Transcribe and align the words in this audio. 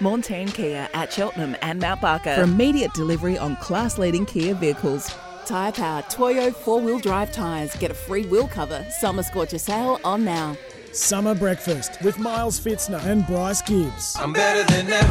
Montane 0.00 0.48
Kia 0.48 0.88
at 0.94 1.12
Cheltenham 1.12 1.56
and 1.62 1.80
Mount 1.80 2.00
Barker. 2.00 2.34
For 2.34 2.42
immediate 2.42 2.92
delivery 2.94 3.38
on 3.38 3.56
class 3.56 3.98
leading 3.98 4.26
Kia 4.26 4.54
vehicles. 4.54 5.14
Tyre 5.46 5.72
Power 5.72 6.02
Toyo 6.08 6.50
four 6.50 6.80
wheel 6.80 6.98
drive 6.98 7.32
tyres. 7.32 7.74
Get 7.76 7.90
a 7.90 7.94
free 7.94 8.26
wheel 8.26 8.48
cover. 8.48 8.84
Summer 8.98 9.22
Scorcher 9.22 9.58
sale 9.58 10.00
on 10.04 10.24
now. 10.24 10.56
Summer 10.92 11.34
Breakfast 11.34 12.00
with 12.02 12.18
Miles 12.18 12.58
Fitzner 12.60 13.04
and 13.04 13.26
Bryce 13.26 13.60
Gibbs. 13.62 14.14
I'm 14.16 14.32
better 14.32 14.62
than 14.72 14.90
ever 14.92 15.06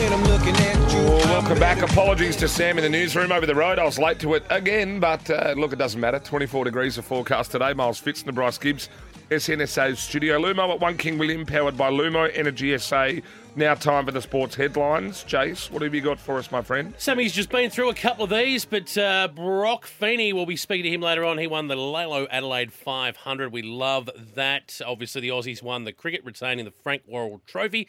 when 0.00 0.12
I'm 0.12 0.24
looking 0.24 0.54
at 0.54 0.92
you. 0.92 0.98
Well, 1.00 1.18
welcome 1.42 1.58
back. 1.58 1.82
Apologies 1.82 2.36
to 2.36 2.48
Sam 2.48 2.78
in 2.78 2.84
the 2.84 2.90
newsroom 2.90 3.32
over 3.32 3.46
the 3.46 3.54
road. 3.54 3.78
I 3.80 3.84
was 3.84 3.98
late 3.98 4.20
to 4.20 4.34
it 4.34 4.44
again, 4.48 5.00
but 5.00 5.28
uh, 5.28 5.54
look, 5.56 5.72
it 5.72 5.76
doesn't 5.78 6.00
matter. 6.00 6.20
24 6.20 6.64
degrees 6.64 6.98
of 6.98 7.04
forecast 7.04 7.50
today. 7.50 7.72
Miles 7.74 8.00
Fitzner, 8.00 8.32
Bryce 8.32 8.58
Gibbs, 8.58 8.88
SNSA's 9.30 9.98
studio. 9.98 10.38
Lumo 10.40 10.72
at 10.72 10.80
1 10.80 10.96
King 10.98 11.18
William, 11.18 11.44
powered 11.44 11.76
by 11.76 11.90
Lumo 11.90 12.30
Energy 12.32 12.76
SA. 12.78 13.10
Now 13.56 13.74
time 13.74 14.04
for 14.04 14.12
the 14.12 14.20
sports 14.22 14.54
headlines. 14.54 15.24
Jace, 15.24 15.70
what 15.70 15.82
have 15.82 15.94
you 15.94 16.00
got 16.02 16.20
for 16.20 16.36
us, 16.38 16.52
my 16.52 16.60
friend? 16.62 16.94
Sammy's 16.98 17.32
just 17.32 17.48
been 17.50 17.70
through 17.70 17.88
a 17.88 17.94
couple 17.94 18.24
of 18.24 18.30
these, 18.30 18.64
but 18.64 18.96
uh, 18.98 19.28
Brock 19.34 19.86
Feeney, 19.86 20.32
we'll 20.32 20.46
be 20.46 20.56
speaking 20.56 20.84
to 20.84 20.90
him 20.90 21.00
later 21.00 21.24
on. 21.24 21.38
He 21.38 21.46
won 21.46 21.66
the 21.66 21.74
VAILO 21.74 22.26
Adelaide 22.30 22.72
500. 22.72 23.52
We 23.52 23.62
love 23.62 24.10
that. 24.34 24.80
Obviously, 24.86 25.22
the 25.22 25.30
Aussies 25.30 25.62
won 25.62 25.84
the 25.84 25.92
cricket, 25.92 26.20
retaining 26.24 26.64
the 26.66 26.70
Frank 26.70 27.02
Worrell 27.08 27.40
Trophy. 27.46 27.88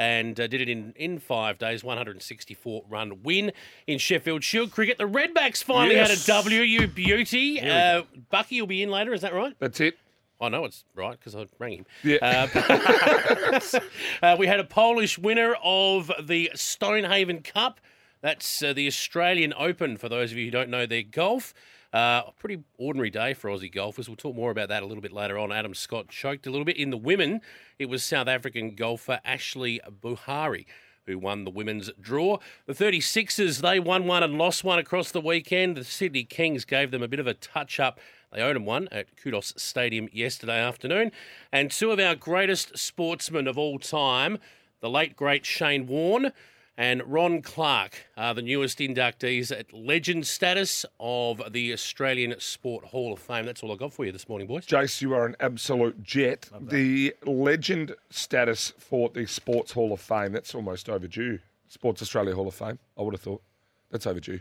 And 0.00 0.38
uh, 0.38 0.46
did 0.46 0.60
it 0.60 0.68
in, 0.68 0.92
in 0.94 1.18
five 1.18 1.58
days, 1.58 1.82
164 1.82 2.84
run 2.88 3.20
win 3.24 3.50
in 3.88 3.98
Sheffield 3.98 4.44
Shield 4.44 4.70
cricket. 4.70 4.96
The 4.96 5.08
Redbacks 5.08 5.62
finally 5.64 5.96
Yes. 5.96 6.10
had 6.26 6.36
a 6.38 6.42
W, 6.44 6.60
you 6.60 6.86
beauty. 6.86 7.60
Uh, 7.60 8.04
Bucky 8.30 8.60
will 8.62 8.68
be 8.68 8.84
in 8.84 8.90
later, 8.90 9.12
is 9.12 9.22
that 9.22 9.34
right? 9.34 9.54
That's 9.58 9.80
it. 9.80 9.98
I 10.40 10.48
know 10.48 10.64
it's 10.64 10.84
right 10.94 11.18
because 11.18 11.34
I 11.34 11.46
rang 11.58 11.78
him. 11.78 11.86
Yeah. 12.04 12.48
Uh, 12.54 13.80
uh, 14.22 14.36
we 14.38 14.46
had 14.46 14.60
a 14.60 14.64
Polish 14.64 15.18
winner 15.18 15.56
of 15.62 16.10
the 16.22 16.50
Stonehaven 16.54 17.42
Cup. 17.42 17.80
That's 18.20 18.62
uh, 18.62 18.72
the 18.72 18.86
Australian 18.86 19.54
Open, 19.56 19.96
for 19.96 20.08
those 20.08 20.32
of 20.32 20.38
you 20.38 20.46
who 20.46 20.50
don't 20.50 20.70
know 20.70 20.86
their 20.86 21.02
golf. 21.02 21.54
Uh, 21.92 22.22
a 22.26 22.32
pretty 22.38 22.62
ordinary 22.76 23.10
day 23.10 23.32
for 23.32 23.48
Aussie 23.48 23.72
golfers. 23.72 24.08
We'll 24.08 24.16
talk 24.16 24.36
more 24.36 24.50
about 24.50 24.68
that 24.68 24.82
a 24.82 24.86
little 24.86 25.00
bit 25.00 25.12
later 25.12 25.38
on. 25.38 25.52
Adam 25.52 25.74
Scott 25.74 26.08
choked 26.08 26.46
a 26.46 26.50
little 26.50 26.66
bit. 26.66 26.76
In 26.76 26.90
the 26.90 26.98
women, 26.98 27.40
it 27.78 27.86
was 27.86 28.04
South 28.04 28.28
African 28.28 28.74
golfer 28.74 29.20
Ashleigh 29.24 29.80
Buhai 30.02 30.66
who 31.08 31.18
won 31.18 31.44
the 31.44 31.50
women's 31.50 31.90
draw. 32.00 32.38
The 32.66 32.74
36ers, 32.74 33.60
they 33.60 33.80
won 33.80 34.06
one 34.06 34.22
and 34.22 34.38
lost 34.38 34.62
one 34.62 34.78
across 34.78 35.10
the 35.10 35.20
weekend. 35.20 35.76
The 35.76 35.84
Sydney 35.84 36.22
Kings 36.22 36.64
gave 36.64 36.92
them 36.92 37.02
a 37.02 37.08
bit 37.08 37.18
of 37.18 37.26
a 37.26 37.34
touch 37.34 37.80
up. 37.80 37.98
They 38.32 38.42
owed 38.42 38.54
them 38.54 38.66
one 38.66 38.88
at 38.92 39.16
Kudos 39.16 39.54
Stadium 39.56 40.08
yesterday 40.12 40.60
afternoon. 40.60 41.10
And 41.50 41.70
two 41.70 41.90
of 41.90 41.98
our 41.98 42.14
greatest 42.14 42.78
sportsmen 42.78 43.48
of 43.48 43.58
all 43.58 43.78
time, 43.78 44.38
the 44.80 44.90
late 44.90 45.16
great 45.16 45.44
Shane 45.44 45.86
Warne 45.86 46.32
and 46.78 47.02
Ron 47.04 47.42
Clarke, 47.42 48.06
are 48.16 48.34
the 48.34 48.40
newest 48.40 48.78
inductees 48.78 49.50
at 49.50 49.72
legend 49.72 50.28
status 50.28 50.86
of 51.00 51.42
the 51.52 51.72
Australian 51.72 52.38
Sport 52.38 52.84
Hall 52.84 53.12
of 53.12 53.18
Fame. 53.18 53.46
That's 53.46 53.64
all 53.64 53.72
I 53.72 53.74
got 53.74 53.92
for 53.92 54.06
you 54.06 54.12
this 54.12 54.28
morning, 54.28 54.46
boys. 54.46 54.64
Jace, 54.64 55.02
you 55.02 55.12
are 55.12 55.26
an 55.26 55.34
absolute 55.40 56.00
jet. 56.04 56.48
The 56.60 57.16
legend 57.26 57.96
status 58.10 58.72
for 58.78 59.08
the 59.08 59.26
Sports 59.26 59.72
Hall 59.72 59.92
of 59.92 60.00
Fame, 60.00 60.30
that's 60.30 60.54
almost 60.54 60.88
overdue. 60.88 61.40
Sports 61.66 62.00
Australia 62.00 62.36
Hall 62.36 62.46
of 62.46 62.54
Fame, 62.54 62.78
I 62.96 63.02
would 63.02 63.14
have 63.14 63.22
thought. 63.22 63.42
That's 63.90 64.06
overdue. 64.06 64.38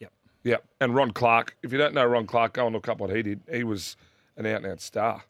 Yep. 0.00 0.12
Yep. 0.42 0.64
And 0.80 0.92
Ron 0.92 1.12
Clarke, 1.12 1.56
if 1.62 1.70
you 1.70 1.78
don't 1.78 1.94
know 1.94 2.04
Ron 2.04 2.26
Clarke, 2.26 2.54
go 2.54 2.66
and 2.66 2.74
look 2.74 2.88
up 2.88 2.98
what 2.98 3.14
he 3.14 3.22
did. 3.22 3.42
He 3.48 3.62
was 3.62 3.96
an 4.36 4.44
out 4.44 4.64
and 4.64 4.72
out 4.72 4.80
star, 4.80 5.22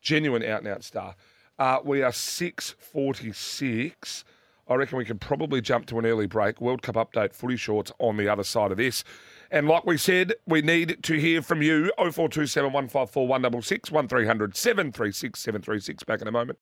genuine 0.00 0.42
out 0.42 0.60
and 0.60 0.68
out 0.68 0.84
star. 0.84 1.16
Uh, 1.58 1.80
we 1.84 2.02
are 2.02 2.12
6.46. 2.12 4.24
I 4.68 4.74
reckon 4.74 4.98
we 4.98 5.04
can 5.04 5.18
probably 5.18 5.60
jump 5.60 5.86
to 5.86 5.98
an 5.98 6.06
early 6.06 6.26
break. 6.26 6.60
World 6.60 6.82
Cup 6.82 6.96
update, 6.96 7.32
footy 7.32 7.56
shorts 7.56 7.92
on 7.98 8.16
the 8.16 8.28
other 8.28 8.44
side 8.44 8.70
of 8.70 8.76
this. 8.76 9.02
And 9.50 9.66
like 9.66 9.86
we 9.86 9.96
said, 9.96 10.34
we 10.46 10.60
need 10.60 11.02
to 11.02 11.18
hear 11.18 11.40
from 11.40 11.62
you. 11.62 11.90
0427 11.96 12.72
154 12.72 13.26
166 13.26 13.90
1300 13.90 14.56
736 14.56 15.40
736. 15.40 16.02
Back 16.04 16.20
in 16.20 16.28
a 16.28 16.32
moment. 16.32 16.56